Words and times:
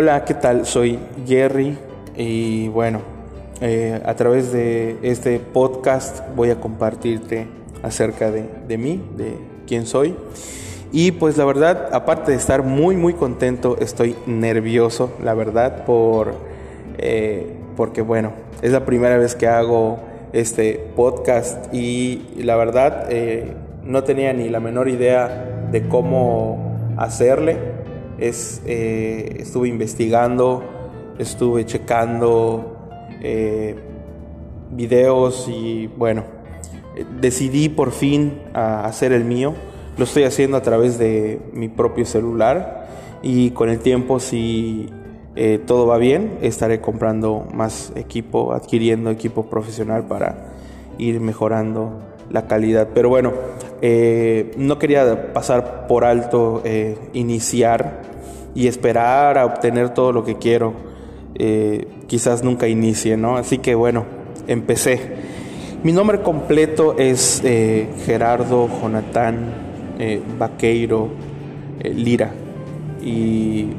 Hola, 0.00 0.24
¿qué 0.24 0.34
tal? 0.34 0.64
Soy 0.64 0.96
Jerry 1.26 1.76
y 2.16 2.68
bueno, 2.68 3.00
eh, 3.60 4.00
a 4.06 4.14
través 4.14 4.52
de 4.52 4.96
este 5.02 5.40
podcast 5.40 6.20
voy 6.36 6.50
a 6.50 6.60
compartirte 6.60 7.48
acerca 7.82 8.30
de, 8.30 8.44
de 8.68 8.78
mí, 8.78 9.02
de 9.16 9.34
quién 9.66 9.86
soy. 9.86 10.14
Y 10.92 11.10
pues 11.10 11.36
la 11.36 11.44
verdad, 11.44 11.88
aparte 11.90 12.30
de 12.30 12.36
estar 12.36 12.62
muy 12.62 12.94
muy 12.94 13.14
contento, 13.14 13.76
estoy 13.80 14.14
nervioso, 14.24 15.10
la 15.20 15.34
verdad, 15.34 15.84
por 15.84 16.34
eh, 16.98 17.56
porque 17.76 18.00
bueno, 18.00 18.30
es 18.62 18.70
la 18.70 18.84
primera 18.84 19.18
vez 19.18 19.34
que 19.34 19.48
hago 19.48 19.98
este 20.32 20.74
podcast 20.94 21.74
y 21.74 22.22
la 22.36 22.54
verdad 22.54 23.08
eh, 23.10 23.52
no 23.82 24.04
tenía 24.04 24.32
ni 24.32 24.48
la 24.48 24.60
menor 24.60 24.88
idea 24.88 25.66
de 25.72 25.88
cómo 25.88 26.94
hacerle. 26.96 27.77
Eh, 28.18 29.36
estuve 29.40 29.68
investigando, 29.68 30.62
estuve 31.18 31.64
checando 31.66 32.74
videos 34.70 35.48
y 35.48 35.86
bueno, 35.88 36.24
decidí 37.20 37.68
por 37.68 37.90
fin 37.90 38.40
hacer 38.54 39.12
el 39.12 39.24
mío 39.24 39.54
lo 39.98 40.04
estoy 40.04 40.22
haciendo 40.22 40.56
a 40.56 40.62
través 40.62 40.96
de 40.96 41.40
mi 41.52 41.68
propio 41.68 42.06
celular 42.06 42.86
y 43.20 43.50
con 43.50 43.68
el 43.68 43.80
tiempo 43.80 44.20
si 44.20 44.88
eh, 45.34 45.60
todo 45.66 45.86
va 45.88 45.98
bien 45.98 46.38
estaré 46.40 46.80
comprando 46.80 47.44
más 47.52 47.92
equipo, 47.96 48.52
adquiriendo 48.52 49.10
equipo 49.10 49.46
profesional 49.46 50.06
para 50.06 50.52
ir 50.98 51.20
mejorando 51.20 51.98
la 52.30 52.46
calidad. 52.46 52.90
Pero 52.94 53.08
bueno, 53.08 53.32
eh, 53.82 54.52
no 54.56 54.78
quería 54.78 55.32
pasar 55.32 55.88
por 55.88 56.04
alto 56.04 56.62
eh, 56.64 56.96
iniciar 57.12 58.02
y 58.58 58.66
esperar 58.66 59.38
a 59.38 59.46
obtener 59.46 59.94
todo 59.94 60.12
lo 60.12 60.24
que 60.24 60.36
quiero. 60.36 60.74
quizás 62.08 62.42
nunca 62.42 62.66
inicie, 62.66 63.16
¿no? 63.16 63.36
Así 63.36 63.58
que 63.58 63.74
bueno, 63.74 64.04
empecé. 64.46 65.00
Mi 65.84 65.92
nombre 65.92 66.22
completo 66.22 66.96
es 66.98 67.42
Gerardo 68.04 68.68
Jonathan 68.82 69.68
eh, 70.00 70.22
Vaqueiro 70.38 71.08
eh, 71.80 71.92
Lira 71.92 72.30
y 73.02 73.70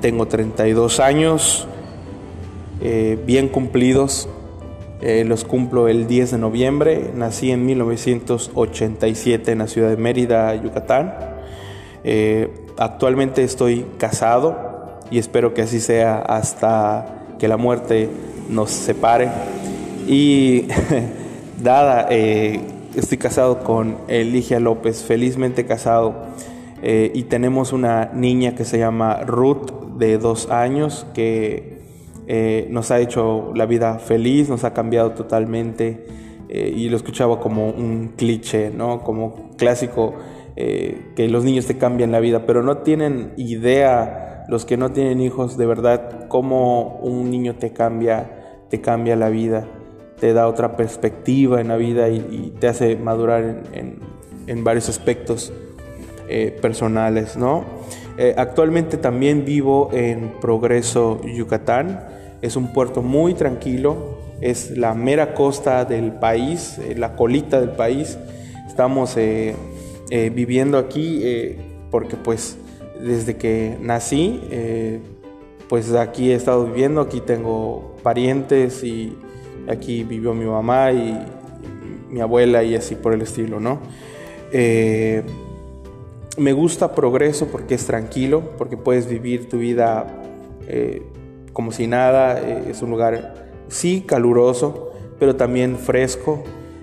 tengo 0.00 0.26
32 0.26 1.00
años 1.00 1.68
eh, 2.80 3.18
bien 3.26 3.48
cumplidos. 3.48 4.26
los 5.02 5.44
cumplo 5.44 5.88
el 5.88 6.06
10 6.06 6.30
de 6.32 6.38
noviembre. 6.38 7.10
Nací 7.14 7.50
en 7.50 7.66
1987 7.66 9.52
en 9.52 9.58
la 9.58 9.66
ciudad 9.66 9.90
de 9.90 9.96
Mérida, 9.98 10.54
Yucatán. 10.54 11.14
Actualmente 12.80 13.44
estoy 13.44 13.86
casado 13.98 14.98
y 15.10 15.18
espero 15.18 15.54
que 15.54 15.62
así 15.62 15.78
sea 15.78 16.18
hasta 16.18 17.26
que 17.38 17.46
la 17.46 17.56
muerte 17.56 18.08
nos 18.48 18.72
separe. 18.72 19.28
Y 20.08 20.66
dada 21.62 22.08
estoy 22.10 23.18
casado 23.18 23.62
con 23.62 23.98
Eligia 24.08 24.58
López, 24.60 25.02
felizmente 25.02 25.66
casado, 25.66 26.14
eh, 26.82 27.12
y 27.14 27.24
tenemos 27.24 27.72
una 27.72 28.10
niña 28.14 28.54
que 28.54 28.64
se 28.64 28.78
llama 28.78 29.20
Ruth, 29.26 29.70
de 29.98 30.16
dos 30.16 30.50
años, 30.50 31.06
que 31.12 31.82
eh, 32.26 32.66
nos 32.70 32.90
ha 32.90 33.00
hecho 33.00 33.52
la 33.54 33.66
vida 33.66 33.98
feliz, 33.98 34.48
nos 34.48 34.64
ha 34.64 34.72
cambiado 34.72 35.10
totalmente, 35.10 36.06
eh, 36.48 36.72
y 36.74 36.88
lo 36.88 36.96
escuchaba 36.96 37.38
como 37.38 37.68
un 37.68 38.12
cliché, 38.16 38.70
¿no? 38.70 39.02
Como 39.02 39.50
clásico, 39.56 40.14
que 40.56 41.28
los 41.30 41.44
niños 41.44 41.66
te 41.66 41.78
cambian 41.78 42.12
la 42.12 42.20
vida, 42.20 42.44
pero 42.46 42.62
no 42.62 42.78
tienen 42.78 43.32
idea, 43.36 44.44
los 44.48 44.64
que 44.64 44.76
no 44.76 44.92
tienen 44.92 45.20
hijos, 45.20 45.56
de 45.56 45.66
verdad, 45.66 46.28
cómo 46.28 46.98
un 47.02 47.30
niño 47.30 47.56
te 47.56 47.72
cambia, 47.72 48.64
te 48.68 48.80
cambia 48.80 49.16
la 49.16 49.30
vida 49.30 49.66
te 50.20 50.34
da 50.34 50.46
otra 50.46 50.76
perspectiva 50.76 51.60
en 51.60 51.68
la 51.68 51.76
vida 51.76 52.08
y, 52.10 52.52
te 52.60 52.68
hace 52.68 52.94
madurar 52.96 53.62
en, 53.72 53.98
varios 54.64 54.88
aspectos 54.88 55.52
eh, 56.28 56.56
personales, 56.60 57.36
¿no? 57.36 57.64
Eh, 58.18 58.34
actualmente 58.36 58.96
también 58.96 59.44
vivo 59.44 59.90
en 59.92 60.32
Progreso, 60.40 61.20
Yucatán. 61.22 62.04
Es 62.42 62.56
un 62.56 62.72
puerto 62.72 63.00
muy 63.00 63.34
tranquilo, 63.34 64.18
es 64.40 64.76
la 64.76 64.94
mera 64.94 65.34
costa 65.34 65.84
del 65.84 66.12
país, 66.12 66.78
eh, 66.78 66.94
la 66.96 67.14
colita 67.14 67.60
del 67.60 67.70
país. 67.70 68.18
Estamos 68.66 69.16
viviendo 70.10 70.76
aquí 70.76 71.56
porque 71.90 72.16
pues 72.16 72.56
desde 73.00 73.36
que 73.36 73.76
nací, 73.80 74.40
pues 75.68 75.92
aquí 75.92 76.32
he 76.32 76.34
estado 76.34 76.66
viviendo, 76.66 77.00
aquí 77.00 77.20
tengo 77.20 77.96
parientes 78.02 78.82
y 78.82 79.16
Aquí 79.68 80.04
vivió 80.04 80.34
mi 80.34 80.46
mamá 80.46 80.92
y, 80.92 81.18
mi 82.08 82.20
abuela 82.20 82.64
y 82.64 82.74
así 82.74 82.96
por 82.96 83.12
el 83.12 83.22
estilo, 83.22 83.60
¿no? 83.60 83.78
Eh, 84.52 85.22
me 86.36 86.52
gusta 86.52 86.92
Progreso 86.92 87.46
porque 87.46 87.76
es 87.76 87.86
tranquilo, 87.86 88.42
porque 88.58 88.76
puedes 88.76 89.08
vivir 89.08 89.48
tu 89.48 89.58
vida 89.58 90.06
eh, 90.66 91.02
como 91.52 91.70
si 91.70 91.86
nada. 91.86 92.40
Eh, 92.40 92.70
es 92.70 92.82
un 92.82 92.90
lugar, 92.90 93.52
sí, 93.68 94.02
caluroso, 94.04 94.90
pero 95.20 95.36
también 95.36 95.76
fresco. 95.76 96.42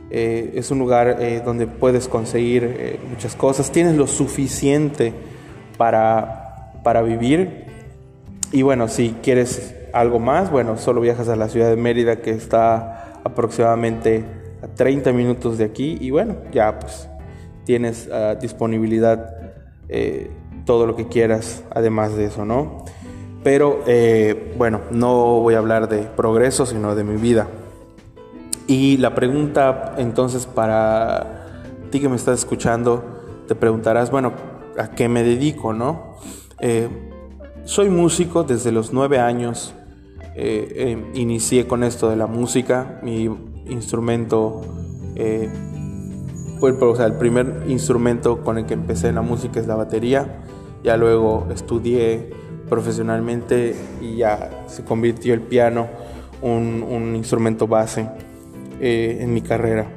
Es 0.09 0.71
un 0.71 0.79
lugar 0.79 1.17
donde 1.43 1.67
puedes 1.67 2.07
conseguir 2.07 2.99
muchas 3.09 3.35
cosas. 3.35 3.71
Tienes 3.71 3.95
lo 3.95 4.07
suficiente 4.07 5.13
para, 5.77 6.71
para 6.83 7.01
vivir. 7.01 7.65
Y 8.51 8.61
bueno, 8.61 8.87
si 8.87 9.15
quieres 9.21 9.75
algo 9.93 10.19
más, 10.19 10.51
bueno, 10.51 10.77
solo 10.77 11.01
viajas 11.01 11.29
a 11.29 11.35
la 11.35 11.49
ciudad 11.49 11.69
de 11.69 11.75
Mérida 11.75 12.17
que 12.17 12.31
está 12.31 13.21
aproximadamente 13.23 14.25
a 14.61 14.67
30 14.67 15.11
minutos 15.11 15.57
de 15.57 15.65
aquí 15.65 15.97
y 15.99 16.11
bueno, 16.11 16.35
ya 16.51 16.79
pues 16.79 17.09
tienes 17.65 18.09
ah, 18.11 18.35
disponibilidad 18.35 19.35
eh, 19.89 20.31
todo 20.65 20.85
lo 20.85 20.95
que 20.95 21.07
quieras 21.07 21.63
además 21.71 22.15
de 22.15 22.25
eso, 22.25 22.45
¿no? 22.45 22.85
Pero 23.43 23.83
eh, 23.87 24.53
bueno, 24.57 24.81
no 24.91 25.39
voy 25.39 25.53
a 25.53 25.59
hablar 25.59 25.87
de 25.87 25.99
progreso, 25.99 26.65
sino 26.65 26.95
de 26.95 27.03
mi 27.03 27.19
vida. 27.19 27.47
Y 28.67 28.97
la 28.97 29.15
pregunta 29.15 29.95
entonces 29.97 30.45
para 30.45 31.45
ti 31.89 32.01
que 32.01 32.09
me 32.09 32.17
estás 32.17 32.39
escuchando, 32.39 33.03
te 33.47 33.55
preguntarás, 33.55 34.11
bueno, 34.11 34.33
¿a 34.77 34.91
qué 34.91 35.07
me 35.07 35.23
dedico, 35.23 35.71
no? 35.71 36.17
Eh, 36.59 36.89
soy 37.63 37.89
músico 37.89 38.43
desde 38.43 38.73
los 38.73 38.91
nueve 38.91 39.19
años. 39.19 39.73
Eh, 40.35 40.67
eh, 40.75 41.11
inicié 41.13 41.65
con 41.65 41.83
esto 41.83 42.09
de 42.09 42.17
la 42.17 42.27
música. 42.27 42.99
Mi 43.03 43.29
instrumento, 43.69 44.61
eh, 45.15 45.49
o 46.61 46.95
sea, 46.95 47.05
el 47.05 47.13
primer 47.13 47.63
instrumento 47.67 48.43
con 48.43 48.57
el 48.57 48.65
que 48.65 48.73
empecé 48.73 49.07
en 49.07 49.15
la 49.15 49.21
música 49.21 49.61
es 49.61 49.67
la 49.67 49.75
batería. 49.75 50.43
Ya 50.83 50.97
luego 50.97 51.47
estudié 51.53 52.31
profesionalmente 52.67 53.75
y 54.01 54.17
ya 54.17 54.65
se 54.67 54.83
convirtió 54.83 55.33
el 55.33 55.41
piano 55.41 55.87
un, 56.41 56.83
un 56.83 57.15
instrumento 57.15 57.65
base 57.65 58.09
en 58.79 59.33
mi 59.33 59.41
carrera. 59.41 59.87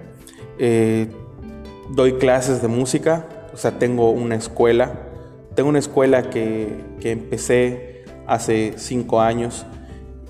doy 1.90 2.12
clases 2.14 2.62
de 2.62 2.68
música, 2.68 3.26
o 3.52 3.56
sea, 3.56 3.78
tengo 3.78 4.10
una 4.10 4.36
escuela 4.36 5.10
tengo 5.54 5.68
una 5.68 5.78
escuela 5.78 6.30
que, 6.30 6.78
empecé 7.02 8.04
hace 8.26 8.74
cinco 8.76 9.20
años 9.20 9.66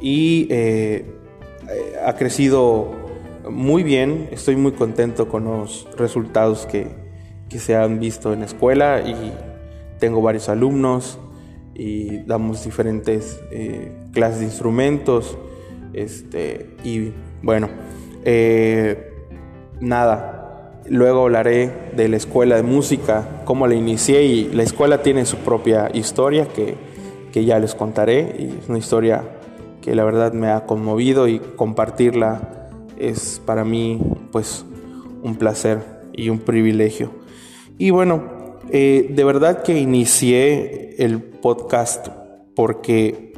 y 0.01 0.47
eh, 0.51 1.05
ha 2.05 2.15
crecido 2.15 2.91
muy 3.49 3.83
bien. 3.83 4.29
Estoy 4.31 4.57
muy 4.57 4.73
contento 4.73 5.29
con 5.29 5.45
los 5.45 5.87
resultados 5.97 6.67
que, 6.67 6.99
se 7.51 7.75
han 7.75 7.99
visto 7.99 8.33
en 8.33 8.41
la 8.41 8.47
escuela 8.47 9.03
y 9.03 9.33
tengo 9.99 10.23
varios 10.23 10.49
alumnos 10.49 11.19
y 11.75 12.19
damos 12.19 12.65
diferentes 12.65 13.41
eh, 13.51 13.93
clases 14.13 14.41
de 14.41 14.47
instrumentos. 14.47 15.37
Este, 15.93 16.77
y 16.85 17.13
bueno, 17.43 17.69
eh, 18.25 19.13
nada, 19.81 20.41
Luego 20.91 21.23
hablaré 21.23 21.71
de 21.95 22.09
la 22.09 22.17
escuela 22.17 22.57
de 22.57 22.65
música, 22.65 23.43
cómo 23.45 23.69
la 23.69 23.77
inicié 23.77 24.25
y 24.25 24.49
la 24.49 24.65
escuela 24.65 25.05
tiene 25.05 25.25
su 25.25 25.37
propia 25.37 25.89
historia 25.95 26.49
que, 26.49 26.75
que 27.33 27.45
ya 27.45 27.61
les 27.61 27.77
contaré 27.77 28.35
y 28.39 28.59
es 28.61 28.69
una 28.69 28.79
historia 28.79 29.23
que 29.83 29.95
la 29.95 30.03
verdad 30.03 30.33
me 30.33 30.49
ha 30.49 30.67
conmovido 30.67 31.29
y 31.29 31.39
compartirla 31.39 32.69
es 32.99 33.41
para 33.47 33.65
mí 33.65 34.01
pues 34.33 34.65
un 35.23 35.37
placer 35.37 35.79
y 36.13 36.29
un 36.29 36.41
privilegio. 36.41 37.11
Y 37.79 37.91
bueno, 37.91 38.59
eh, 38.71 39.07
de 39.11 39.25
verdad 39.25 39.63
que 39.63 39.79
inicié 39.79 40.97
el 40.99 41.23
podcast 41.23 42.09
porque 42.57 43.33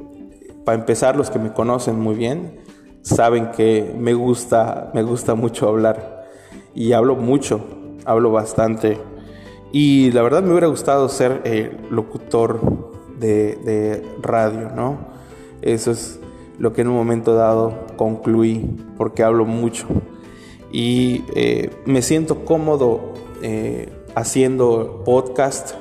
para 0.64 0.78
empezar 0.78 1.16
los 1.16 1.28
que 1.28 1.38
me 1.38 1.52
conocen 1.52 2.00
muy 2.00 2.14
bien 2.14 2.61
saben 3.02 3.50
que 3.50 3.94
me 3.98 4.14
gusta, 4.14 4.90
me 4.94 5.02
gusta 5.02 5.34
mucho 5.34 5.68
hablar 5.68 6.26
y 6.74 6.92
hablo 6.92 7.16
mucho, 7.16 7.60
hablo 8.04 8.32
bastante. 8.32 8.98
Y 9.72 10.10
la 10.12 10.22
verdad 10.22 10.42
me 10.42 10.50
hubiera 10.50 10.66
gustado 10.66 11.08
ser 11.08 11.42
locutor 11.90 12.60
de, 13.18 14.02
radio, 14.20 14.70
¿no? 14.74 14.98
Eso 15.62 15.90
es 15.92 16.18
lo 16.58 16.72
que 16.72 16.82
en 16.82 16.88
un 16.88 16.96
momento 16.96 17.34
dado 17.34 17.86
concluí, 17.96 18.76
porque 18.96 19.22
hablo 19.22 19.44
mucho. 19.44 19.86
Y 20.70 21.24
eh, 21.34 21.70
me 21.84 22.02
siento 22.02 22.44
cómodo 22.44 23.14
eh, 23.42 23.88
haciendo 24.14 25.02
podcast 25.04 25.74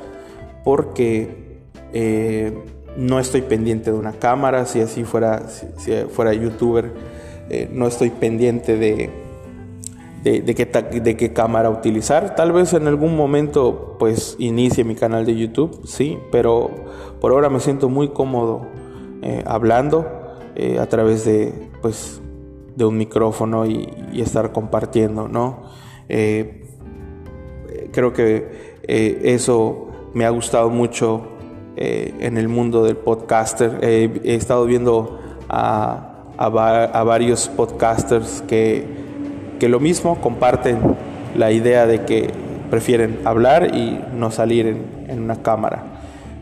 porque 0.64 1.60
eh, 1.94 2.58
no 2.98 3.20
estoy 3.20 3.42
pendiente 3.42 3.92
de 3.92 3.98
una 3.98 4.14
cámara, 4.14 4.66
si 4.66 4.82
así 4.82 5.04
fuera, 5.04 5.48
si, 5.50 5.94
fuera 6.10 6.34
youtuber, 6.34 6.92
no 7.72 7.88
estoy 7.88 8.10
pendiente 8.10 8.78
de, 8.78 9.10
de, 10.24 10.56
qué, 10.56 10.66
de, 10.66 11.18
qué, 11.18 11.34
cámara 11.34 11.70
utilizar. 11.70 12.36
Tal 12.36 12.52
vez 12.52 12.74
en 12.74 12.88
algún 12.88 13.16
momento 13.16 13.96
pues 13.98 14.36
inicie 14.40 14.84
mi 14.84 14.96
canal 14.96 15.26
de 15.26 15.36
YouTube, 15.36 15.82
sí, 15.86 16.20
pero 16.32 16.70
por 17.20 17.32
ahora 17.32 17.50
me 17.50 17.60
siento 17.60 17.90
muy 17.90 18.10
cómodo 18.10 18.68
eh, 19.22 19.44
hablando 19.46 20.06
eh, 20.56 20.80
a 20.80 20.88
través 20.88 21.26
de 21.26 21.54
pues 21.82 22.22
de 22.76 22.86
un 22.86 22.98
micrófono 22.98 23.66
y, 23.66 23.90
estar 24.14 24.52
compartiendo, 24.52 25.28
¿no? 25.28 25.64
Eh, 26.08 26.66
creo 27.92 28.14
que 28.14 28.78
eso 28.84 29.88
me 30.14 30.26
ha 30.26 30.30
gustado 30.30 30.70
mucho 30.70 31.28
en 31.76 32.38
el 32.38 32.50
mundo 32.50 32.84
del 32.84 32.98
podcaster. 32.98 33.80
he 33.82 34.36
estado 34.36 34.66
viendo 34.66 35.20
a, 35.50 36.11
a 36.46 37.04
varios 37.04 37.48
podcasters 37.50 38.44
que 38.48 39.02
que 39.62 39.70
lo 39.70 39.80
mismo 39.80 40.20
comparten 40.20 40.80
la 41.36 41.52
idea 41.52 41.86
de 41.86 42.04
que 42.04 42.32
prefieren 42.72 43.20
hablar 43.26 43.76
y 43.76 44.00
no 44.12 44.32
salir 44.32 44.66
en, 44.66 45.22
una 45.22 45.44
cámara. 45.44 45.84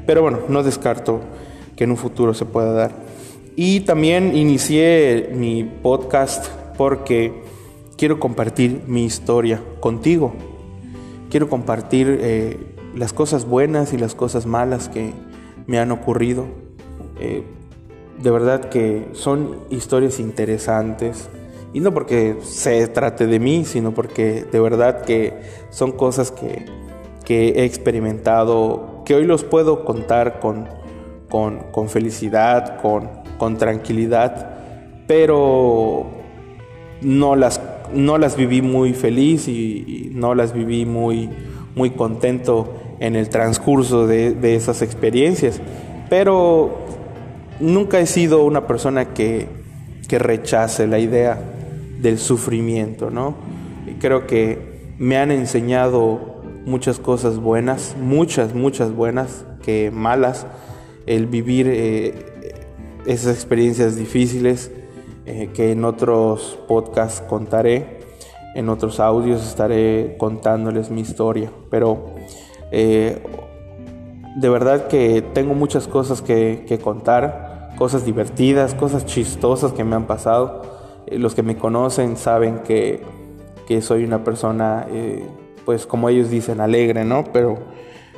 Pero 0.05 0.21
bueno, 0.21 0.39
no 0.47 0.63
descarto 0.63 1.19
que 1.75 1.83
en 1.83 1.91
un 1.91 1.97
futuro 1.97 2.33
se 2.33 2.45
pueda 2.45 2.71
dar. 2.71 2.91
Y 3.57 3.81
también 3.81 4.37
inicié 4.37 5.31
mi 5.35 5.65
podcast 5.65 6.47
porque 6.77 7.43
quiero 7.97 8.21
compartir 8.21 8.83
mi 8.87 9.03
historia 9.03 9.61
contigo. 9.81 10.33
Quiero 11.29 11.49
compartir 11.49 12.19
eh, 12.21 12.57
las 12.95 13.11
cosas 13.11 13.43
buenas 13.43 13.91
y 13.91 13.97
las 13.97 14.15
cosas 14.15 14.45
malas 14.45 14.87
que 14.87 15.11
me 15.67 15.77
han 15.77 15.91
ocurrido. 15.91 16.45
Eh, 17.19 17.43
de 18.21 18.31
verdad 18.31 18.69
que 18.69 19.07
son 19.13 19.57
historias 19.69 20.19
interesantes 20.19 21.29
y 21.73 21.79
no 21.79 21.93
porque 21.93 22.37
se 22.41 22.87
trate 22.87 23.27
de 23.27 23.39
mí, 23.39 23.63
sino 23.65 23.93
porque 23.93 24.45
de 24.51 24.59
verdad 24.59 25.01
que 25.03 25.33
son 25.69 25.91
cosas 25.91 26.31
que, 26.31 26.65
he 27.31 27.63
experimentado, 27.63 29.03
que 29.05 29.13
hoy 29.13 29.23
los 29.23 29.43
puedo 29.43 29.85
contar 29.85 30.39
con, 30.39 30.67
con, 31.29 31.87
felicidad, 31.87 32.81
con, 32.81 33.07
con, 33.37 33.59
tranquilidad, 33.59 34.49
pero 35.05 36.07
no 37.01 37.35
las, 37.35 37.61
no 37.93 38.17
las 38.17 38.35
viví 38.35 38.63
muy 38.63 38.93
feliz 38.93 39.47
y, 39.47 40.09
no 40.15 40.33
las 40.33 40.53
viví 40.53 40.87
muy, 40.87 41.29
muy 41.75 41.91
contento 41.91 42.73
en 42.99 43.15
el 43.15 43.29
transcurso 43.29 44.07
de, 44.07 44.31
de 44.31 44.55
esas 44.55 44.81
experiencias. 44.81 45.61
Pero 46.09 46.88
nunca 47.59 47.99
he 47.99 48.05
sido 48.05 48.43
una 48.43 48.67
persona 48.67 49.13
que, 49.13 49.47
que 50.07 50.19
rechace 50.19 50.87
la 50.87 50.99
idea 50.99 51.39
del 52.01 52.17
sufrimiento, 52.19 53.09
¿no? 53.09 53.35
creo 53.99 54.25
que 54.27 54.93
me 54.97 55.17
han 55.17 55.31
enseñado 55.31 56.41
muchas 56.65 56.99
cosas 56.99 57.37
buenas, 57.37 57.95
muchas, 57.99 58.53
muchas 58.53 58.93
buenas 58.93 59.45
que 59.63 59.91
malas, 59.91 60.45
el 61.05 61.27
vivir 61.27 61.67
eh, 61.69 62.13
esas 63.05 63.35
experiencias 63.35 63.95
difíciles 63.95 64.71
eh, 65.25 65.49
que 65.53 65.71
en 65.71 65.85
otros 65.85 66.59
podcasts 66.67 67.21
contaré, 67.21 67.99
en 68.55 68.69
otros 68.69 68.99
audios 68.99 69.45
estaré 69.47 70.15
contándoles 70.17 70.89
mi 70.89 71.01
historia, 71.01 71.51
pero 71.69 72.11
eh, 72.71 73.21
de 74.35 74.49
verdad 74.49 74.87
que 74.87 75.23
tengo 75.33 75.53
muchas 75.53 75.87
cosas 75.87 76.21
que, 76.21 76.65
que 76.67 76.79
contar, 76.79 77.48
cosas 77.79 78.05
divertidas, 78.05 78.75
cosas 78.75 79.05
chistosas 79.05 79.71
que 79.71 79.85
me 79.85 79.95
han 79.95 80.05
pasado 80.05 80.79
eh, 81.07 81.17
los 81.17 81.33
que 81.33 81.43
me 81.43 81.57
conocen 81.57 82.17
saben 82.17 82.59
que, 82.59 83.01
soy 83.81 84.03
una 84.03 84.23
persona, 84.23 84.87
eh, 84.91 85.23
pues 85.63 85.85
como 85.85 86.09
ellos 86.09 86.31
dicen, 86.31 86.59
alegre, 86.59 87.05
¿no? 87.05 87.23
Pero 87.31 87.59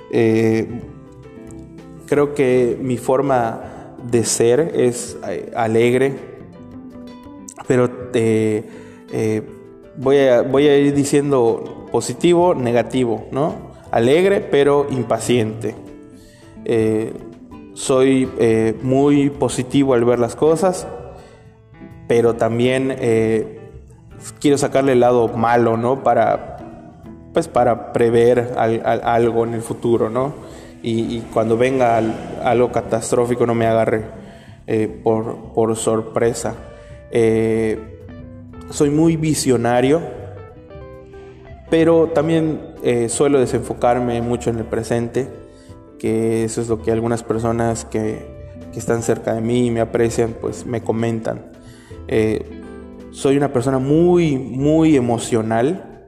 eh, 0.10 0.66
creo 2.06 2.34
que 2.34 2.78
mi 2.82 2.98
forma 2.98 3.60
de 4.10 4.24
ser 4.24 4.72
es 4.74 5.18
alegre, 5.54 6.16
pero 7.68 7.90
voy, 9.98 10.18
a, 10.20 10.42
voy 10.42 10.68
a 10.70 10.78
ir 10.78 10.94
diciendo 10.94 11.88
positivo, 11.92 12.56
negativo, 12.56 13.26
¿no? 13.32 13.74
Alegre, 13.92 14.40
pero 14.40 14.88
impaciente. 14.90 15.76
Soy 17.74 18.30
muy 18.82 19.30
positivo 19.30 19.94
al 19.94 20.04
ver 20.06 20.20
las 20.20 20.36
cosas, 20.36 20.88
pero 22.12 22.34
también 22.34 22.94
eh, 23.00 23.58
quiero 24.42 24.58
sacarle 24.58 24.92
el 24.92 25.00
lado 25.00 25.30
malo, 25.30 25.78
¿no? 25.78 26.04
Para, 26.04 26.58
pues 27.32 27.48
para 27.48 27.94
prever 27.94 28.54
algo 28.58 29.46
en 29.46 29.54
el 29.54 29.62
futuro, 29.62 30.10
¿no? 30.10 30.34
Y, 30.84 31.22
cuando 31.34 31.56
venga 31.56 32.02
algo 32.44 32.70
catastrófico 32.70 33.46
no 33.46 33.56
me 33.56 33.66
agarre 33.66 34.04
eh, 34.68 34.90
por, 35.02 35.78
sorpresa. 35.78 36.56
Eh, 37.12 37.80
soy 38.72 38.90
muy 38.90 39.16
visionario, 39.16 40.02
pero 41.70 42.08
también 42.08 42.60
suelo 43.08 43.40
desenfocarme 43.40 44.22
mucho 44.22 44.50
en 44.50 44.58
el 44.58 44.66
presente, 44.66 45.30
que 46.02 46.44
eso 46.46 46.62
es 46.62 46.68
lo 46.68 46.82
que 46.82 46.92
algunas 46.92 47.22
personas 47.22 47.86
que, 47.86 48.26
que 48.74 48.80
están 48.80 49.04
cerca 49.04 49.36
de 49.36 49.42
mí 49.42 49.68
y 49.68 49.70
me 49.70 49.82
aprecian, 49.82 50.36
pues 50.42 50.66
me 50.66 50.82
comentan. 50.82 51.52
Eh, 52.08 52.44
soy 53.12 53.38
una 53.38 53.54
persona 53.54 53.78
muy, 53.78 54.36
muy 54.36 54.96
emocional 54.96 56.08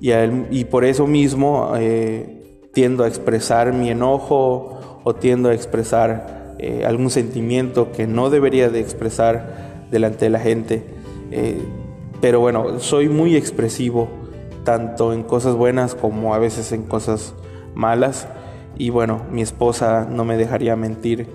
y, 0.00 0.64
por 0.64 0.86
eso 0.86 1.06
mismo 1.06 1.74
eh, 1.76 2.62
tiendo 2.72 3.04
a 3.04 3.08
expresar 3.08 3.74
mi 3.74 3.90
enojo 3.90 5.00
o 5.04 5.14
tiendo 5.14 5.50
a 5.50 5.54
expresar 5.54 6.54
eh, 6.58 6.86
algún 6.86 7.10
sentimiento 7.10 7.92
que 7.92 8.06
no 8.06 8.30
debería 8.30 8.70
de 8.70 8.80
expresar 8.80 9.86
delante 9.90 10.24
de 10.24 10.30
la 10.30 10.40
gente. 10.40 10.82
pero 12.22 12.40
bueno, 12.40 12.80
soy 12.80 13.10
muy 13.10 13.36
expresivo 13.36 14.08
tanto 14.64 15.12
en 15.12 15.24
cosas 15.24 15.56
buenas 15.56 15.94
como 15.94 16.34
a 16.34 16.38
veces 16.38 16.72
en 16.72 16.84
cosas 16.84 17.34
malas. 17.74 18.28
Y 18.76 18.90
bueno, 18.90 19.22
mi 19.30 19.42
esposa 19.42 20.06
no 20.10 20.24
me 20.24 20.36
dejaría 20.36 20.76
mentir 20.76 21.26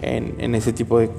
en 0.00 0.54
ese 0.56 0.72
tipo 0.72 0.98
de, 0.98 1.10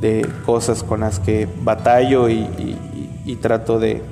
de 0.00 0.26
cosas 0.44 0.82
con 0.82 1.00
las 1.00 1.18
que 1.18 1.48
batallo 1.62 2.28
y, 2.28 3.38
trato 3.40 3.78
de, 3.78 4.02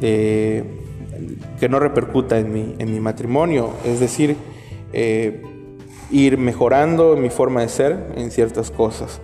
que 0.00 1.68
no 1.68 1.78
repercuta 1.78 2.38
en 2.38 2.52
mi, 2.52 2.74
en 2.78 2.92
mi 2.92 3.00
matrimonio. 3.00 3.70
Es 3.84 4.00
decir, 4.00 4.36
eh, 4.92 5.42
ir 6.10 6.38
mejorando 6.38 7.16
mi 7.16 7.30
forma 7.30 7.62
de 7.62 7.68
ser 7.68 8.12
en 8.16 8.30
ciertas 8.30 8.70
cosas. 8.70 9.20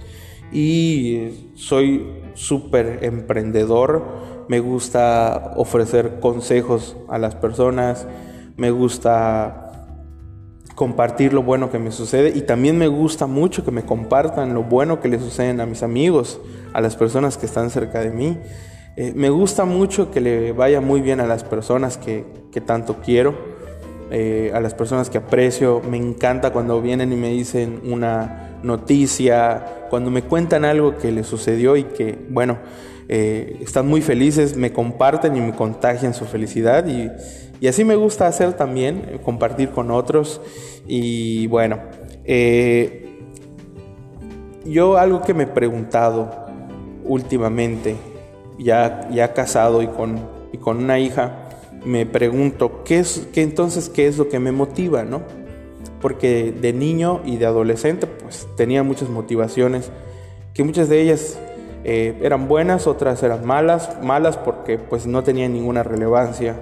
Y 0.53 1.51
soy 1.55 2.07
súper 2.35 2.99
emprendedor, 3.03 4.05
me 4.49 4.61
gusta 4.61 5.55
ofrecer 5.57 6.19
consejos 6.21 6.97
a 7.09 7.19
las 7.19 7.37
personas, 7.37 8.07
me 8.57 8.71
gusta 8.71 9.62
compartir 10.75 11.33
lo 11.33 11.43
bueno 11.43 11.71
que 11.71 11.79
me 11.79 11.93
sucede 11.93 12.33
y 12.35 12.43
también 12.43 12.79
me 12.79 12.89
gusta 12.89 13.27
mucho 13.27 13.65
que 13.65 13.71
me 13.71 13.83
compartan 13.83 14.55
lo 14.55 14.63
bueno 14.63 15.01
que 15.01 15.09
le 15.09 15.19
suceden 15.19 15.61
a 15.61 15.67
mis 15.67 15.83
amigos, 15.83 16.41
a 16.73 16.81
las 16.81 16.97
personas 16.97 17.37
que 17.37 17.47
están 17.47 17.71
cerca 17.71 18.01
de 18.01 18.11
mí. 18.11 18.39
Eh, 18.97 19.13
me 19.17 19.31
gusta 19.31 19.65
mucho 19.65 20.11
que 20.11 20.21
le 20.21 20.53
vaya 20.53 20.81
muy 20.81 21.01
bien 21.01 21.21
a 21.21 21.27
las 21.27 21.45
personas 21.45 21.97
que, 21.97 22.25
tanto 22.67 22.97
quiero, 23.03 23.35
eh, 24.11 24.51
a 24.55 24.61
las 24.61 24.75
personas 24.75 25.09
que 25.09 25.19
aprecio. 25.19 25.81
Me 25.89 25.97
encanta 25.97 26.53
cuando 26.53 26.81
vienen 26.81 27.13
y 27.13 27.17
me 27.17 27.31
dicen 27.31 27.81
una 27.85 28.59
noticia, 28.63 29.87
cuando 29.89 30.11
me 30.11 30.23
cuentan 30.23 30.65
algo 30.65 30.97
que 30.97 31.11
les 31.11 31.27
sucedió 31.27 31.77
y 31.77 31.85
que, 31.85 32.19
bueno, 32.29 32.59
eh, 33.15 33.59
están 33.61 33.89
muy 33.89 34.01
felices, 34.01 34.57
me 34.57 34.73
comparten 34.73 35.37
y 35.37 35.41
me 35.43 35.53
contagian 35.53 36.15
su 36.15 36.25
felicidad 36.25 36.87
y, 36.87 37.11
y 37.61 37.69
así 37.69 37.85
me 37.85 37.95
gusta 37.95 38.27
hacer 38.27 38.55
también, 38.55 39.05
eh, 39.07 39.19
compartir 39.23 39.69
con 39.69 39.91
otros. 39.91 40.41
Y 40.87 41.47
bueno, 41.49 41.79
eh, 42.25 43.19
yo 44.65 44.97
algo 44.97 45.21
que 45.21 45.35
me 45.35 45.43
he 45.43 45.47
preguntado 45.47 46.47
últimamente, 47.05 47.97
ya, 48.59 49.07
ya 49.11 49.35
casado 49.35 49.83
y 49.83 49.89
con, 49.89 50.19
y 50.51 50.57
con 50.57 50.79
una 50.79 50.99
hija, 50.99 51.51
me 51.85 52.07
pregunto, 52.07 52.83
¿qué 52.83 53.01
es, 53.01 53.29
qué 53.35 53.43
entonces 53.43 53.91
qué 53.91 54.07
es 54.07 54.17
lo 54.17 54.31
que 54.31 54.39
me 54.39 54.53
motiva, 54.53 55.05
no? 55.05 55.21
Porque 56.01 56.51
de 56.59 56.73
niño 56.73 57.21
y 57.27 57.37
de 57.37 57.45
adolescente, 57.45 58.07
pues 58.07 58.49
tenía 58.57 58.83
muchas 58.83 59.11
motivaciones, 59.11 59.91
que 60.55 60.65
muchas 60.65 60.89
de 60.89 61.03
ellas 61.03 61.39
eh, 61.85 62.19
eran 62.23 62.49
buenas, 62.49 62.87
otras 62.87 63.23
eran 63.23 63.45
malas, 63.45 64.03
malas 64.03 64.37
porque 64.37 64.79
pues 64.79 65.07
no 65.07 65.23
tenían 65.23 65.53
ninguna 65.53 65.83
relevancia 65.83 66.57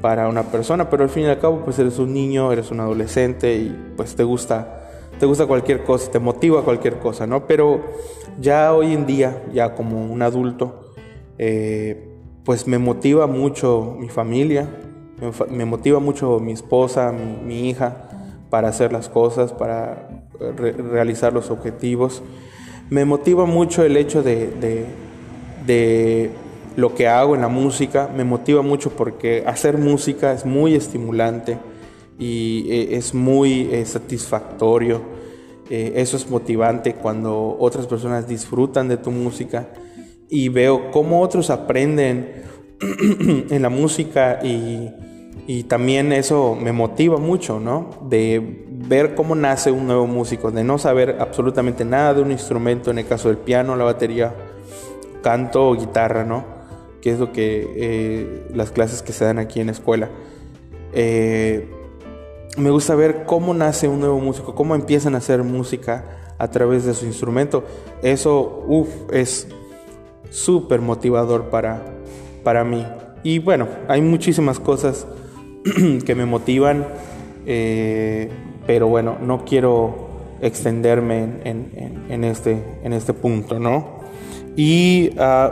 para 0.00 0.28
una 0.28 0.44
persona, 0.44 0.90
pero 0.90 1.02
al 1.02 1.10
fin 1.10 1.24
y 1.24 1.26
al 1.26 1.38
cabo 1.38 1.62
pues 1.64 1.78
eres 1.78 1.98
un 1.98 2.12
niño, 2.12 2.52
eres 2.52 2.70
un 2.70 2.80
adolescente 2.80 3.56
y 3.56 3.76
pues 3.96 4.14
te 4.16 4.22
gusta, 4.22 4.88
te 5.18 5.26
gusta 5.26 5.46
cualquier 5.46 5.84
cosa, 5.84 6.10
te 6.10 6.18
motiva 6.18 6.62
cualquier 6.62 6.98
cosa, 6.98 7.26
¿no? 7.26 7.46
Pero 7.46 7.80
ya 8.40 8.74
hoy 8.74 8.92
en 8.92 9.06
día, 9.06 9.42
ya 9.52 9.74
como 9.74 10.04
un 10.04 10.22
adulto, 10.22 10.92
eh, 11.38 12.08
pues 12.44 12.66
me 12.66 12.78
motiva 12.78 13.26
mucho 13.26 13.96
mi 13.98 14.08
familia, 14.08 14.68
me, 15.50 15.64
motiva 15.64 16.00
mucho 16.00 16.38
mi 16.40 16.52
esposa, 16.52 17.12
mi, 17.12 17.70
hija, 17.70 18.08
para 18.50 18.68
hacer 18.68 18.92
las 18.92 19.08
cosas, 19.08 19.52
para 19.52 20.26
realizar 20.38 21.32
los 21.32 21.50
objetivos. 21.50 22.22
Me 22.94 23.04
motiva 23.04 23.44
mucho 23.44 23.82
el 23.82 23.96
hecho 23.96 24.22
de, 24.22 24.86
de, 25.66 26.30
lo 26.76 26.94
que 26.94 27.08
hago 27.08 27.34
en 27.34 27.40
la 27.40 27.48
música, 27.48 28.08
me 28.16 28.22
motiva 28.22 28.62
mucho 28.62 28.90
porque 28.90 29.42
hacer 29.48 29.78
música 29.78 30.32
es 30.32 30.46
muy 30.46 30.76
estimulante 30.76 31.58
y 32.20 32.66
eh, 32.70 32.96
es 32.96 33.12
muy 33.12 33.68
eh, 33.72 33.84
satisfactorio. 33.84 35.02
Eh, 35.70 35.94
eso 35.96 36.16
es 36.16 36.30
motivante 36.30 36.94
cuando 36.94 37.56
otras 37.58 37.88
personas 37.88 38.28
disfrutan 38.28 38.86
de 38.86 38.96
tu 38.96 39.10
música 39.10 39.70
y 40.28 40.48
veo 40.48 40.92
cómo 40.92 41.20
otros 41.20 41.50
aprenden 41.50 42.44
en 43.50 43.60
la 43.60 43.70
música 43.70 44.38
y, 44.40 44.88
y, 45.48 45.64
también 45.64 46.12
eso 46.12 46.54
me 46.54 46.70
motiva 46.70 47.16
mucho, 47.16 47.58
¿no? 47.58 47.90
De 48.08 48.63
ver 48.86 49.14
cómo 49.14 49.34
nace 49.34 49.70
un 49.70 49.86
nuevo 49.86 50.06
músico, 50.06 50.50
de 50.50 50.64
no 50.64 50.78
saber 50.78 51.16
absolutamente 51.20 51.84
nada 51.84 52.14
de 52.14 52.22
un 52.22 52.30
instrumento, 52.30 52.90
en 52.90 52.98
el 52.98 53.06
caso 53.06 53.28
del 53.28 53.38
piano, 53.38 53.76
la 53.76 53.84
batería, 53.84 54.34
canto 55.22 55.68
o 55.68 55.74
guitarra, 55.74 56.24
¿no? 56.24 56.44
Que 57.00 57.10
es 57.10 57.18
lo 57.18 57.32
que 57.32 57.66
eh, 57.76 58.46
las 58.54 58.70
clases 58.70 59.02
que 59.02 59.12
se 59.12 59.24
dan 59.24 59.38
aquí 59.38 59.60
en 59.60 59.66
la 59.66 59.72
escuela. 59.72 60.08
Eh, 60.92 61.68
me 62.56 62.70
gusta 62.70 62.94
ver 62.94 63.24
cómo 63.24 63.52
nace 63.52 63.88
un 63.88 64.00
nuevo 64.00 64.18
músico, 64.20 64.54
cómo 64.54 64.74
empiezan 64.74 65.14
a 65.14 65.18
hacer 65.18 65.42
música 65.42 66.04
a 66.38 66.48
través 66.48 66.84
de 66.84 66.94
su 66.94 67.06
instrumento. 67.06 67.64
Eso, 68.02 68.64
uff, 68.66 68.88
es 69.12 69.48
súper 70.30 70.80
motivador 70.80 71.50
para, 71.50 71.82
para 72.42 72.64
mí. 72.64 72.86
Y 73.22 73.38
bueno, 73.38 73.68
hay 73.88 74.02
muchísimas 74.02 74.60
cosas 74.60 75.06
que 76.04 76.14
me 76.14 76.26
motivan, 76.26 76.86
eh, 77.46 78.30
pero 78.66 78.88
bueno, 78.88 79.16
no 79.20 79.44
quiero 79.44 80.08
extenderme 80.40 81.40
en, 81.44 82.24
este, 82.24 82.62
en 82.82 82.92
este 82.92 83.12
punto, 83.12 83.58
¿no? 83.58 84.00
Y 84.56 85.10
uh, 85.18 85.50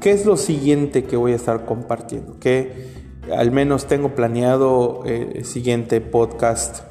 ¿qué 0.00 0.12
es 0.12 0.26
lo 0.26 0.36
siguiente 0.36 1.04
que 1.04 1.16
voy 1.16 1.32
a 1.32 1.36
estar 1.36 1.64
compartiendo? 1.64 2.38
Que 2.38 2.88
al 3.36 3.50
menos 3.50 3.86
tengo 3.86 4.14
planeado 4.14 5.02
eh, 5.04 5.32
el 5.36 5.44
siguiente 5.44 6.00
podcast 6.00 6.84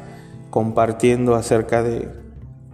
compartiendo 0.49 1.35
acerca 1.35 1.83
de, 1.83 2.09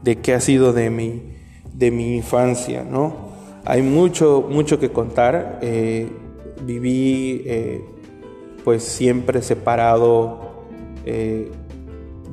de 0.03 0.17
qué 0.17 0.33
ha 0.33 0.39
sido 0.39 0.73
de 0.73 0.89
mi, 0.89 1.33
de 1.73 1.91
mi 1.91 2.17
infancia, 2.17 2.83
¿no? 2.83 3.31
Hay 3.65 3.81
mucho, 3.81 4.45
mucho 4.49 4.79
que 4.79 4.89
contar. 4.89 5.59
Eh, 5.61 6.09
viví 6.65 7.43
eh, 7.45 7.81
pues 8.63 8.83
siempre 8.83 9.41
separado 9.41 10.51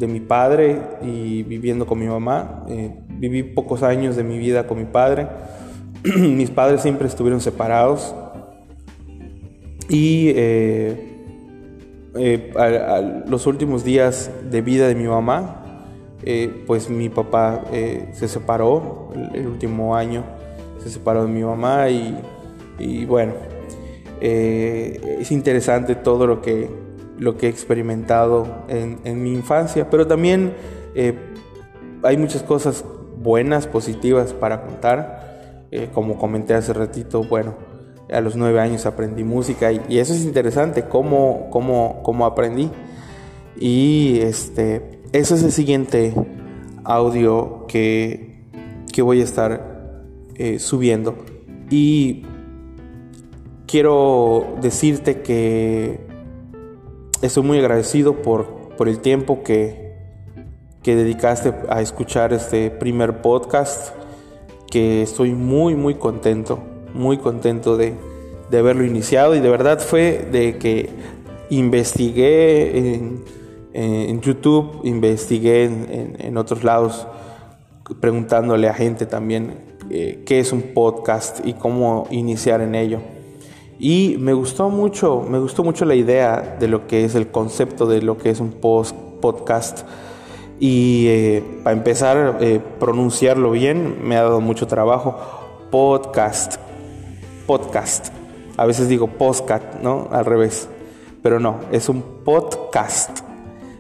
de 0.01 0.09
mi 0.09 0.19
padre 0.19 0.81
y 1.03 1.45
viviendo 1.45 1.87
con 1.87 2.01
mi 2.01 2.07
mamá. 2.07 2.65
viví 3.09 3.45
pocos 3.45 3.85
años 3.85 4.17
de 4.17 4.25
mi 4.25 4.39
vida 4.39 4.67
con 4.67 4.79
mi 4.79 4.87
padre. 4.87 5.29
Mis 6.17 6.51
padres 6.51 6.81
siempre 6.81 7.07
estuvieron 7.07 7.41
separados. 7.41 8.13
Y 9.89 10.35
los 13.27 13.47
últimos 13.47 13.85
días 13.85 14.31
de 14.51 14.63
vida 14.63 14.89
de 14.89 14.95
mi 14.97 15.07
mamá, 15.07 15.85
pues 16.67 16.91
mi 16.91 17.09
papá 17.09 17.65
se 17.71 18.29
separó 18.29 19.13
el 19.35 19.47
último 19.47 19.95
año 19.95 20.25
se 20.83 20.91
separó 20.91 21.25
de 21.25 21.33
mi 21.33 21.43
mamá 21.43 21.89
y, 21.89 23.05
bueno, 23.05 23.35
eh, 24.21 25.19
es 25.21 25.31
interesante 25.31 25.95
todo 25.95 26.27
lo 26.27 26.43
que, 26.43 26.69
lo 27.21 27.37
que 27.37 27.47
he 27.47 27.51
experimentado 27.51 28.65
en, 28.69 29.23
mi 29.23 29.33
infancia, 29.33 29.91
pero 29.91 30.07
también 30.07 30.55
eh, 30.95 31.15
hay 32.03 32.17
muchas 32.17 32.43
cosas 32.43 32.83
buenas, 33.19 33.67
positivas 33.67 34.33
para 34.33 34.63
contar. 34.63 35.69
Eh, 35.71 35.89
como 35.93 36.19
comenté 36.19 36.55
hace 36.55 36.73
ratito, 36.73 37.23
bueno, 37.23 37.55
a 38.11 38.21
los 38.23 38.37
nueve 38.37 38.59
años 38.59 38.87
aprendí 38.87 39.23
música 39.23 39.71
y, 39.71 39.99
eso 39.99 40.15
es 40.15 40.25
interesante, 40.25 40.85
cómo, 40.85 41.49
cómo, 41.51 42.01
cómo 42.03 42.25
aprendí. 42.25 42.71
Y 43.59 44.21
este, 44.23 45.03
ese 45.13 45.35
es 45.35 45.43
el 45.43 45.53
siguiente 45.53 46.15
audio 46.85 47.67
que, 47.69 48.47
que 48.91 49.03
voy 49.03 49.21
a 49.21 49.25
estar 49.25 50.05
eh, 50.37 50.59
subiendo. 50.59 51.19
Y 51.69 52.23
quiero 53.67 54.57
decirte 54.63 55.21
que 55.21 56.10
estoy 57.23 57.43
muy 57.43 57.59
agradecido 57.59 58.23
por, 58.23 58.71
por 58.77 58.89
el 58.89 59.01
tiempo 59.01 59.43
que, 59.43 59.95
que 60.83 60.97
dedicaste 60.97 61.53
a 61.69 61.81
escuchar 61.81 62.33
este 62.33 62.71
primer 62.71 63.21
podcast, 63.21 63.95
que 64.71 65.03
estoy 65.03 65.33
muy, 65.33 65.75
muy 65.75 65.95
contento, 65.95 66.59
muy 66.95 67.19
contento 67.19 67.77
de, 67.77 67.95
de 68.51 68.59
haberlo 68.59 68.85
iniciado 68.85 69.35
y 69.35 69.41
de 69.41 69.49
verdad 69.49 69.81
fue 69.81 70.27
de 70.31 70.59
que 70.59 70.91
investigué 71.51 72.95
en, 72.95 73.25
en 73.73 74.21
YouTube, 74.21 74.81
investigué 74.85 75.65
en, 75.65 76.17
en, 76.19 76.37
otros 76.37 76.65
lados, 76.65 77.07
preguntándole 78.01 78.69
a 78.69 78.75
gente 78.75 79.07
también 79.07 79.55
eh, 79.91 80.23
qué 80.25 80.41
es 80.41 80.53
un 80.53 80.63
podcast 80.63 81.45
y 81.45 81.55
cómo 81.55 82.07
iniciar 82.11 82.61
en 82.61 82.75
ello. 82.75 83.01
Y 83.83 84.17
me 84.19 84.35
gustó 84.35 84.69
mucho, 84.69 85.25
me 85.27 85.39
gustó 85.39 85.65
mucho 85.65 85.87
la 85.87 85.95
idea 85.95 86.59
de 86.61 86.69
lo 86.69 86.87
que 86.87 87.07
es 87.07 87.15
el 87.15 87.29
concepto 87.29 87.87
de 87.87 88.03
lo 88.03 88.19
que 88.19 88.29
es 88.29 88.39
un 88.39 88.53
post 88.53 88.95
podcast. 89.23 89.87
Y 90.59 91.07
eh, 91.09 91.43
para 91.65 91.75
empezar, 91.75 92.37
eh, 92.43 92.61
pronunciarlo 92.79 93.53
bien 93.53 94.07
me 94.07 94.19
ha 94.19 94.23
dado 94.23 94.43
mucho 94.43 94.67
trabajo. 94.67 95.19
Podcast, 95.71 96.57
podcast. 97.47 98.09
A 98.59 98.67
veces 98.67 98.87
digo 98.87 99.07
postcat, 99.07 99.81
¿no? 99.81 100.09
Al 100.11 100.27
revés. 100.27 100.69
Pero 101.23 101.41
no, 101.41 101.61
es 101.73 101.89
un 101.89 102.03
podcast. 102.23 103.21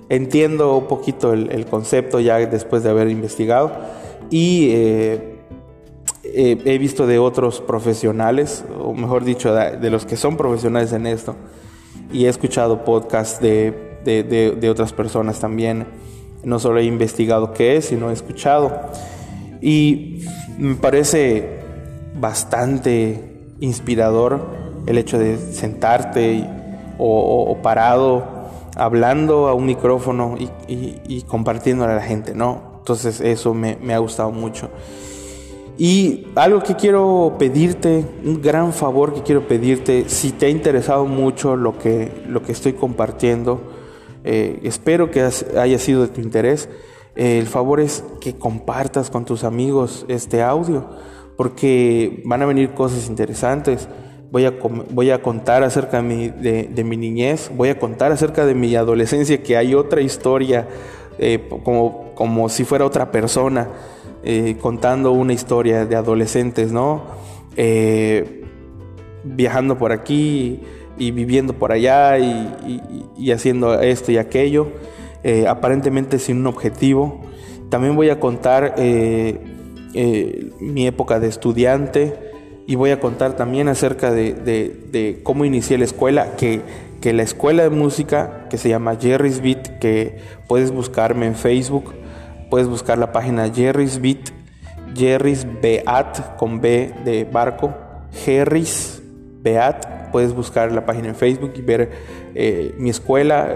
Entiendo 0.08 0.78
un 0.78 0.86
poquito 0.86 1.34
el, 1.34 1.66
concepto 1.66 2.20
ya 2.20 2.38
después 2.38 2.82
de 2.82 2.88
haber 2.88 3.10
investigado. 3.10 3.72
Y 4.30 4.70
he 6.42 6.78
visto 6.78 7.06
de 7.06 7.18
otros 7.18 7.60
profesionales, 7.60 8.64
o 8.78 8.94
mejor 8.94 9.24
dicho, 9.24 9.54
de, 9.54 9.90
los 9.90 10.06
que 10.06 10.16
son 10.16 10.36
profesionales 10.36 10.92
en 10.92 11.06
esto, 11.06 11.36
y 12.12 12.26
he 12.26 12.28
escuchado 12.28 12.84
podcasts 12.84 13.40
de, 13.40 14.00
de, 14.04 14.70
otras 14.70 14.92
personas 14.92 15.40
también. 15.40 15.86
No 16.42 16.58
solo 16.58 16.78
he 16.78 16.84
investigado 16.84 17.52
qué 17.52 17.76
es, 17.76 17.86
sino 17.86 18.10
he 18.10 18.12
escuchado. 18.12 18.72
Y 19.60 20.24
me 20.58 20.74
parece 20.76 21.60
bastante 22.18 23.52
inspirador 23.60 24.40
el 24.86 24.98
hecho 24.98 25.18
de 25.18 25.36
sentarte 25.36 26.48
o, 26.98 27.58
parado 27.62 28.24
hablando 28.76 29.48
a 29.48 29.54
un 29.54 29.66
micrófono 29.66 30.36
y, 30.38 30.50
y, 30.68 31.22
compartiendo 31.22 31.84
a 31.84 31.88
la 31.88 32.02
gente, 32.02 32.34
¿no? 32.34 32.70
Entonces 32.78 33.20
eso 33.20 33.52
me, 33.52 33.76
me 33.76 33.94
ha 33.94 33.98
gustado 33.98 34.30
mucho. 34.32 34.70
Y 35.82 36.26
algo 36.34 36.62
que 36.62 36.76
quiero 36.76 37.36
pedirte, 37.38 38.04
un 38.22 38.42
gran 38.42 38.74
favor 38.74 39.14
que 39.14 39.22
quiero 39.22 39.48
pedirte, 39.48 40.10
si 40.10 40.30
te 40.30 40.44
ha 40.44 40.48
interesado 40.50 41.06
mucho 41.06 41.56
lo 41.56 41.78
que, 41.78 42.12
lo 42.28 42.42
que 42.42 42.52
estoy 42.52 42.74
compartiendo, 42.74 43.62
eh, 44.22 44.60
espero 44.64 45.10
que 45.10 45.26
haya 45.56 45.78
sido 45.78 46.02
de 46.02 46.08
tu 46.08 46.20
interés. 46.20 46.68
Eh, 47.16 47.38
el 47.38 47.46
favor 47.46 47.80
es 47.80 48.04
que 48.20 48.34
compartas 48.34 49.08
con 49.08 49.24
tus 49.24 49.42
amigos 49.42 50.04
este 50.08 50.42
audio, 50.42 50.84
porque 51.38 52.22
van 52.26 52.42
a 52.42 52.44
venir 52.44 52.74
cosas 52.74 53.08
interesantes. 53.08 53.88
Voy 54.30 54.44
a, 54.44 54.52
voy 54.90 55.10
a 55.10 55.22
contar 55.22 55.62
acerca 55.62 56.02
de 56.02 56.02
mi, 56.02 56.28
de, 56.28 56.84
mi, 56.84 56.98
niñez, 56.98 57.50
voy 57.56 57.70
a 57.70 57.78
contar 57.78 58.12
acerca 58.12 58.44
de 58.44 58.54
mi 58.54 58.76
adolescencia, 58.76 59.42
que 59.42 59.56
hay 59.56 59.74
otra 59.74 60.02
historia, 60.02 60.68
eh, 61.18 61.48
como, 61.64 62.12
como 62.14 62.50
si 62.50 62.64
fuera 62.64 62.84
otra 62.84 63.10
persona. 63.10 63.70
Eh, 64.22 64.58
contando 64.60 65.12
una 65.12 65.32
historia 65.32 65.86
de 65.86 65.96
adolescentes, 65.96 66.72
¿no? 66.72 67.04
Eh, 67.56 68.44
viajando 69.24 69.78
por 69.78 69.92
aquí 69.92 70.60
y 70.98 71.10
viviendo 71.10 71.54
por 71.54 71.72
allá 71.72 72.18
y, 72.18 73.30
haciendo 73.32 73.80
esto 73.80 74.12
y 74.12 74.18
aquello, 74.18 74.68
eh, 75.24 75.46
aparentemente 75.48 76.18
sin 76.18 76.38
un 76.38 76.48
objetivo. 76.48 77.22
También 77.70 77.96
voy 77.96 78.10
a 78.10 78.20
contar 78.20 78.74
mi 78.76 80.86
época 80.86 81.18
de 81.18 81.28
estudiante 81.28 82.14
y 82.66 82.74
voy 82.74 82.90
a 82.90 83.00
contar 83.00 83.36
también 83.36 83.68
acerca 83.68 84.12
de, 84.12 85.20
cómo 85.22 85.46
inicié 85.46 85.78
la 85.78 85.84
escuela, 85.84 86.36
que, 86.36 86.60
que, 87.00 87.14
la 87.14 87.22
escuela 87.22 87.62
de 87.62 87.70
música 87.70 88.48
que 88.50 88.58
se 88.58 88.68
llama 88.68 88.98
Jerry's 89.00 89.40
Beat, 89.40 89.78
que 89.78 90.18
puedes 90.46 90.72
buscarme 90.72 91.26
en 91.26 91.36
Facebook, 91.36 91.94
puedes 92.50 92.68
buscar 92.68 92.98
la 92.98 93.12
página 93.12 93.48
Jerry's 93.48 94.00
Beat, 94.00 94.30
Jerry's 94.94 95.46
Beat 95.62 96.36
con 96.36 96.60
B 96.60 96.92
de 97.04 97.24
barco, 97.24 97.74
Jerry's 98.24 99.00
Beat, 99.42 100.10
puedes 100.10 100.34
buscar 100.34 100.72
la 100.72 100.84
página 100.84 101.08
en 101.08 101.14
Facebook 101.14 101.52
y 101.56 101.62
ver 101.62 101.90
eh, 102.34 102.74
mi 102.78 102.90
escuela, 102.90 103.48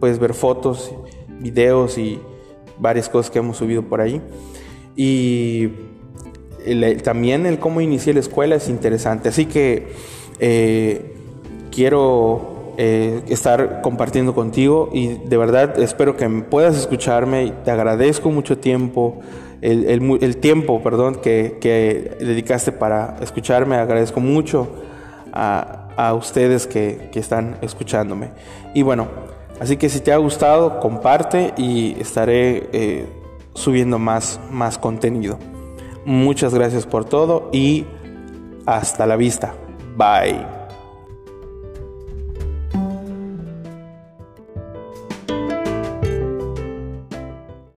puedes 0.00 0.18
ver 0.18 0.32
fotos, 0.34 0.94
videos 1.40 1.98
y 1.98 2.20
varias 2.78 3.08
cosas 3.08 3.30
que 3.30 3.38
hemos 3.38 3.56
subido 3.56 3.82
por 3.82 4.00
ahí. 4.00 4.22
Y 4.96 5.70
también 7.02 7.46
el 7.46 7.58
cómo 7.58 7.80
inicié 7.80 8.14
la 8.14 8.20
escuela 8.20 8.56
es 8.56 8.68
interesante. 8.68 9.28
Así 9.28 9.46
que 9.46 9.88
eh, 10.38 11.14
quiero 11.70 12.53
eh, 12.78 13.22
estar 13.28 13.80
compartiendo 13.82 14.34
contigo 14.34 14.90
y 14.92 15.08
de 15.08 15.36
verdad 15.36 15.78
espero 15.78 16.16
que 16.16 16.28
puedas 16.28 16.76
escucharme. 16.76 17.52
Te 17.64 17.70
agradezco 17.70 18.30
mucho 18.30 18.58
tiempo. 18.58 19.20
El, 19.60 20.36
tiempo, 20.36 20.82
perdón, 20.82 21.16
que, 21.22 22.16
dedicaste 22.20 22.70
para 22.70 23.16
escucharme, 23.22 23.76
agradezco 23.76 24.20
mucho 24.20 24.68
a, 25.32 25.80
ustedes 26.18 26.66
que, 26.66 27.08
que 27.10 27.20
están 27.20 27.56
escuchándome. 27.62 28.30
Y 28.74 28.82
bueno, 28.82 29.08
Así 29.60 29.76
que 29.76 29.88
si 29.88 30.00
te 30.00 30.12
ha 30.12 30.16
gustado, 30.16 30.80
comparte 30.80 31.54
y 31.56 31.98
estaré 32.00 32.68
eh, 32.72 33.06
subiendo 33.54 33.98
más, 33.98 34.40
más 34.50 34.78
contenido. 34.78 35.38
Muchas 36.04 36.52
gracias 36.54 36.86
por 36.86 37.04
todo 37.04 37.50
y 37.52 37.86
hasta 38.66 39.06
la 39.06 39.16
vista. 39.16 39.54
Bye. 39.96 40.63